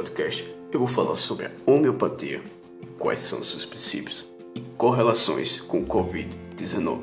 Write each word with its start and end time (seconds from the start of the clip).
podcast 0.00 0.42
eu 0.72 0.78
vou 0.78 0.88
falar 0.88 1.14
sobre 1.14 1.44
a 1.44 1.50
homeopatia 1.66 2.42
e 2.80 2.86
quais 2.86 3.20
são 3.20 3.44
seus 3.44 3.66
princípios 3.66 4.26
e 4.54 4.60
correlações 4.78 5.60
com 5.60 5.80
o 5.82 5.86
Covid-19. 5.86 7.02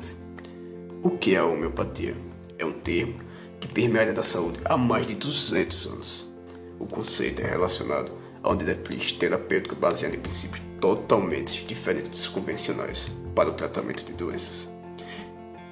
O 1.00 1.10
que 1.10 1.36
é 1.36 1.38
a 1.38 1.44
homeopatia? 1.44 2.16
É 2.58 2.64
um 2.64 2.72
termo 2.72 3.20
que 3.60 3.68
permeia 3.68 4.00
a 4.00 4.02
área 4.02 4.14
da 4.14 4.24
saúde 4.24 4.58
há 4.64 4.76
mais 4.76 5.06
de 5.06 5.14
200 5.14 5.86
anos. 5.86 6.28
O 6.80 6.86
conceito 6.86 7.40
é 7.40 7.46
relacionado 7.46 8.10
a 8.42 8.48
uma 8.48 8.56
diretriz 8.56 9.12
terapêutica 9.12 9.76
baseada 9.76 10.16
em 10.16 10.20
princípios 10.20 10.60
totalmente 10.80 11.64
diferentes 11.66 12.10
dos 12.10 12.26
convencionais 12.26 13.12
para 13.32 13.48
o 13.48 13.54
tratamento 13.54 14.04
de 14.04 14.12
doenças. 14.12 14.68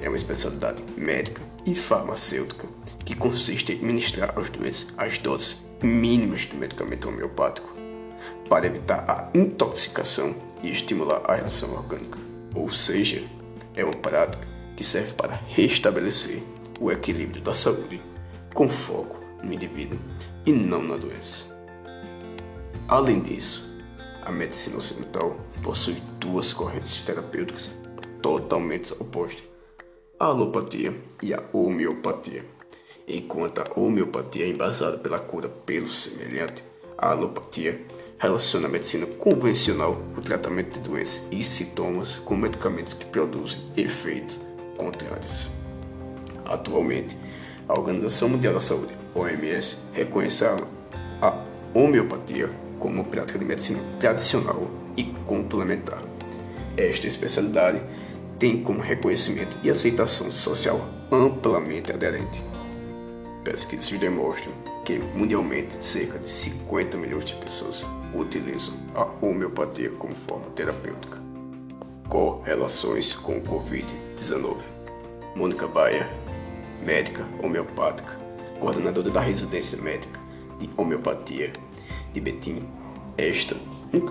É 0.01 0.09
uma 0.09 0.17
especialidade 0.17 0.83
médica 0.97 1.43
e 1.65 1.75
farmacêutica 1.75 2.69
que 3.05 3.15
consiste 3.15 3.73
em 3.73 3.77
administrar 3.77 4.37
aos 4.37 4.51
doentes 4.51 4.87
as 4.97 5.19
doses 5.19 5.65
mínimas 5.83 6.47
do 6.47 6.57
medicamento 6.57 7.09
homeopático 7.09 7.69
para 8.49 8.67
evitar 8.67 9.05
a 9.09 9.31
intoxicação 9.37 10.35
e 10.63 10.71
estimular 10.71 11.23
a 11.25 11.35
reação 11.35 11.73
orgânica. 11.75 12.19
Ou 12.55 12.71
seja, 12.71 13.25
é 13.75 13.85
uma 13.85 13.95
prática 13.95 14.47
que 14.77 14.85
serve 14.85 15.13
para 15.13 15.41
restabelecer 15.49 16.43
o 16.81 16.91
equilíbrio 16.91 17.43
da 17.43 17.55
saúde 17.55 18.03
com 18.55 18.69
foco 18.69 19.21
no 19.43 19.53
indivíduo 19.53 19.99
e 20.45 20.53
não 20.53 20.83
na 20.83 20.97
doença. 20.97 21.55
Além 22.89 23.21
disso, 23.21 23.69
a 24.23 24.31
medicina 24.31 24.77
ocidental 24.77 25.37
possui 25.63 25.97
duas 26.19 26.53
correntes 26.53 27.01
terapêuticas 27.03 27.71
totalmente 28.23 28.93
opostas: 28.95 29.43
a 30.19 30.25
alopatia 30.25 30.95
e 31.23 31.35
a 31.35 31.43
homeopatia. 31.53 32.43
Enquanto 33.07 33.61
a 33.61 33.79
homeopatia 33.79 34.47
é 34.47 34.49
embasada 34.49 34.97
pela 34.97 35.19
cura 35.19 35.49
pelo 35.49 35.87
semelhante, 35.87 36.65
a 36.97 37.11
alopatia 37.11 37.83
relaciona 38.19 38.67
a 38.67 38.71
medicina 38.71 39.07
convencional 39.07 40.01
o 40.17 40.21
tratamento 40.23 40.75
de 40.75 40.81
doenças 40.81 41.27
e 41.31 41.45
sintomas 41.45 42.17
com 42.17 42.35
medicamentos 42.35 42.95
que 42.95 43.05
produzem 43.05 43.61
efeitos 43.77 44.41
contrários. 44.79 45.51
Atualmente, 46.47 47.15
a 47.69 47.75
Organização 47.75 48.31
Mundial 48.31 48.55
da 48.55 48.61
Saúde, 48.61 48.97
OMS, 49.15 49.77
reconhece 49.93 50.45
a 51.21 51.45
homeopatia 51.75 52.51
como 52.79 53.05
prática 53.05 53.39
de 53.39 53.45
medicina 53.45 53.81
tradicional 54.01 54.71
e 54.97 55.05
complementar. 55.27 56.03
Esta 56.77 57.07
especialidade 57.07 57.83
tem 58.39 58.63
como 58.63 58.81
reconhecimento 58.81 59.57
e 59.63 59.71
aceitação 59.71 60.31
social 60.31 60.81
amplamente 61.11 61.93
aderente. 61.93 62.45
Pesquisas 63.43 63.89
demonstram 63.99 64.53
que 64.85 64.99
mundialmente 64.99 65.75
cerca 65.81 66.19
de 66.19 66.29
50 66.29 66.97
milhões 66.97 67.25
de 67.27 67.35
pessoas 67.35 67.85
utilizam 68.15 68.75
a 68.95 69.05
homeopatia 69.25 69.91
como 69.91 70.15
forma 70.15 70.47
terapêutica. 70.51 71.19
Correlações 72.09 73.15
com 73.15 73.39
o 73.39 73.43
Covid-19. 73.43 74.57
Mônica 75.35 75.67
Baia, 75.67 76.09
médica 76.85 77.25
homeopática, 77.43 78.19
coordenadora 78.61 79.11
da 79.11 79.21
residência 79.21 79.81
médica 79.81 80.19
de 80.59 80.71
homeopatia 80.77 81.53
de 82.13 82.21
Betim. 82.21 82.63
Esta 83.19 83.57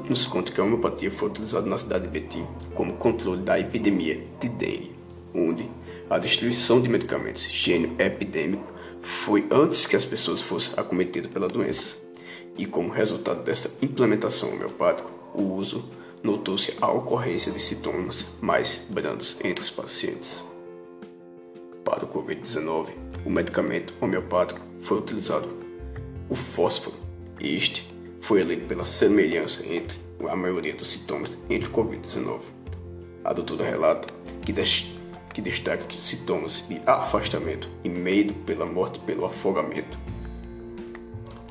nos 0.09 0.25
conta 0.25 0.51
que 0.51 0.59
a 0.59 0.63
homeopatia 0.63 1.11
foi 1.11 1.29
utilizada 1.29 1.67
na 1.67 1.77
cidade 1.77 2.05
de 2.05 2.09
Betim 2.09 2.47
como 2.73 2.93
controle 2.93 3.43
da 3.43 3.59
epidemia 3.59 4.25
de 4.39 4.49
dengue, 4.49 4.95
onde 5.33 5.67
a 6.09 6.17
distribuição 6.17 6.81
de 6.81 6.89
medicamentos 6.89 7.43
gênio 7.43 7.95
epidêmico 7.99 8.73
foi 9.01 9.45
antes 9.51 9.85
que 9.85 9.95
as 9.95 10.03
pessoas 10.03 10.41
fossem 10.41 10.73
acometidas 10.75 11.31
pela 11.31 11.47
doença. 11.47 11.95
E 12.57 12.65
como 12.65 12.89
resultado 12.89 13.43
desta 13.43 13.69
implementação 13.83 14.53
homeopática, 14.53 15.09
o 15.35 15.43
uso 15.53 15.83
notou-se 16.23 16.73
a 16.81 16.91
ocorrência 16.91 17.51
de 17.51 17.59
sintomas 17.59 18.25
mais 18.41 18.87
brandos 18.89 19.37
entre 19.43 19.63
os 19.63 19.69
pacientes. 19.69 20.43
Para 21.83 22.05
o 22.05 22.07
Covid-19, 22.07 22.87
o 23.23 23.29
medicamento 23.29 23.93
homeopático 24.01 24.59
foi 24.81 24.97
utilizado 24.97 25.47
o 26.27 26.35
fósforo. 26.35 26.95
Este 27.39 27.94
foi 28.25 28.41
eleito 28.41 28.65
pela 28.65 28.85
semelhança 28.85 29.63
entre 29.67 29.99
a 30.27 30.35
maioria 30.35 30.73
dos 30.73 30.91
sintomas 30.93 31.37
entre 31.47 31.69
o 31.69 31.71
Covid-19. 31.71 32.39
A 33.23 33.31
doutora 33.33 33.63
relata 33.63 34.07
que 34.41 34.51
que 35.31 35.41
destaca 35.41 35.83
que 35.83 36.01
sintomas 36.01 36.65
de 36.67 36.81
afastamento 36.87 37.69
e 37.83 37.89
medo 37.89 38.33
pela 38.45 38.65
morte 38.65 38.97
pelo 38.99 39.25
afogamento 39.25 39.95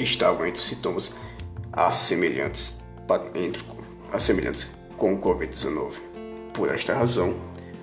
estavam 0.01 0.47
entre 0.47 0.61
os 0.61 0.69
sintomas 0.69 1.13
assemelhantes, 1.73 2.77
entre, 3.37 3.63
assemelhantes 4.13 4.67
com 4.97 5.15
o 5.15 5.21
Covid-19. 5.21 5.93
Por 6.53 6.75
esta 6.75 6.93
razão, 6.93 7.37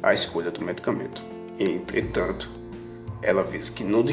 a 0.03 0.13
escolha 0.13 0.51
do 0.51 0.61
medicamento. 0.61 1.23
Entretanto, 1.57 2.49
ela 3.21 3.41
avisa 3.41 3.71
que 3.71 3.85
não, 3.85 4.03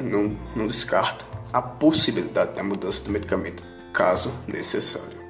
não, 0.00 0.36
não 0.56 0.66
descarta 0.66 1.24
a 1.52 1.62
possibilidade 1.62 2.56
da 2.56 2.64
mudança 2.64 3.04
do 3.04 3.10
medicamento, 3.10 3.62
caso 3.94 4.34
necessário. 4.48 5.22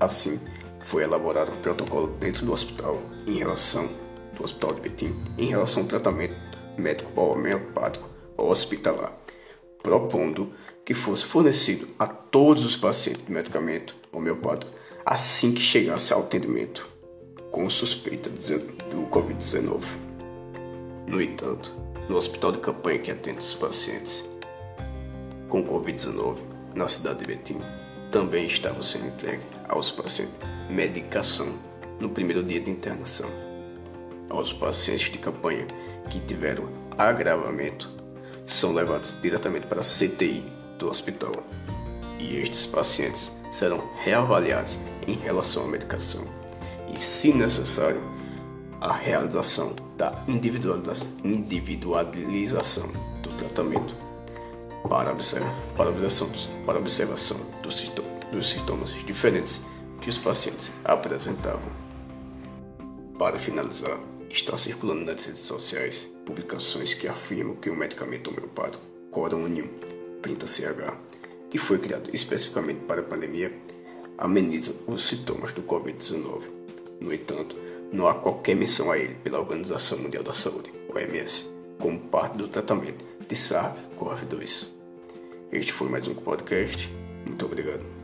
Assim, 0.00 0.40
foi 0.80 1.02
elaborado 1.02 1.52
um 1.52 1.60
protocolo 1.60 2.08
dentro 2.18 2.44
do 2.46 2.52
hospital 2.52 3.00
em 3.26 3.38
relação 3.38 3.88
do 4.34 4.42
Hospital 4.42 4.74
de 4.74 4.80
Betim 4.80 5.14
em 5.36 5.50
relação 5.50 5.82
ao 5.82 5.88
tratamento 5.88 6.34
médico 6.76 7.20
homeopático 7.20 8.08
hospitalar, 8.36 9.12
propondo 9.82 10.52
que 10.84 10.94
fosse 10.94 11.24
fornecido 11.24 11.86
a 11.98 12.06
todos 12.06 12.64
os 12.64 12.76
pacientes 12.76 13.28
medicamento 13.28 13.94
homeopático 14.10 14.72
assim 15.04 15.52
que 15.52 15.60
chegasse 15.60 16.12
ao 16.12 16.20
atendimento 16.20 16.88
com 17.50 17.68
suspeita 17.68 18.30
do 18.30 19.02
Covid-19. 19.10 19.82
No 21.06 21.20
entanto, 21.20 21.70
no 22.08 22.16
hospital 22.16 22.52
de 22.52 22.58
campanha 22.58 22.98
que 22.98 23.10
atende 23.10 23.40
os 23.40 23.54
pacientes 23.54 24.24
com 25.48 25.62
Covid-19 25.62 26.53
na 26.74 26.88
cidade 26.88 27.20
de 27.20 27.26
Betim, 27.26 27.60
também 28.10 28.46
estava 28.46 28.82
sendo 28.82 29.08
entregue 29.08 29.44
aos 29.68 29.90
pacientes 29.90 30.34
medicação 30.68 31.58
no 32.00 32.08
primeiro 32.08 32.42
dia 32.42 32.60
de 32.60 32.70
internação. 32.70 33.28
Aos 34.28 34.52
pacientes 34.52 35.10
de 35.10 35.18
campanha 35.18 35.66
que 36.10 36.20
tiveram 36.20 36.68
agravamento 36.98 37.90
são 38.46 38.72
levados 38.72 39.16
diretamente 39.22 39.66
para 39.66 39.80
a 39.80 39.84
CTI 39.84 40.44
do 40.78 40.88
hospital. 40.88 41.32
E 42.18 42.36
estes 42.36 42.66
pacientes 42.66 43.32
serão 43.50 43.82
reavaliados 44.02 44.76
em 45.06 45.14
relação 45.14 45.64
à 45.64 45.68
medicação. 45.68 46.24
E, 46.92 47.00
se 47.00 47.32
necessário, 47.32 48.02
a 48.80 48.92
realização 48.92 49.74
da 49.96 50.22
individualização 50.28 52.88
do 53.22 53.30
tratamento 53.30 53.96
para, 54.88 55.12
observar, 55.12 55.54
para, 55.76 55.90
observação, 55.90 56.30
para 56.64 56.78
observação 56.78 57.38
dos, 57.62 57.80
dos 58.32 58.50
sintomas 58.50 58.90
diferentes 59.04 59.60
que 60.00 60.10
os 60.10 60.18
pacientes 60.18 60.70
apresentavam. 60.84 61.72
Para 63.18 63.38
finalizar, 63.38 63.98
Está 64.34 64.56
circulando 64.56 65.04
nas 65.04 65.24
redes 65.24 65.42
sociais 65.42 66.10
publicações 66.26 66.92
que 66.92 67.06
afirmam 67.06 67.54
que 67.54 67.70
o 67.70 67.76
medicamento 67.76 68.30
homeopático 68.30 68.82
Coronium 69.08 69.68
30CH, 70.20 70.92
que 71.48 71.56
foi 71.56 71.78
criado 71.78 72.10
especificamente 72.12 72.80
para 72.80 73.00
a 73.00 73.04
pandemia, 73.04 73.56
ameniza 74.18 74.74
os 74.88 75.04
sintomas 75.04 75.52
do 75.52 75.62
Covid-19. 75.62 76.42
No 77.00 77.14
entanto, 77.14 77.54
não 77.92 78.08
há 78.08 78.14
qualquer 78.14 78.56
menção 78.56 78.90
a 78.90 78.98
ele 78.98 79.14
pela 79.14 79.38
Organização 79.38 79.98
Mundial 79.98 80.24
da 80.24 80.34
Saúde, 80.34 80.72
OMS, 80.92 81.48
como 81.78 82.00
parte 82.00 82.36
do 82.36 82.48
tratamento 82.48 83.04
de 83.28 83.36
SARS-CoV-2. 83.36 84.73
Este 85.54 85.72
foi 85.72 85.88
mais 85.88 86.08
um 86.08 86.14
podcast. 86.16 86.92
Muito 87.24 87.46
obrigado. 87.46 88.03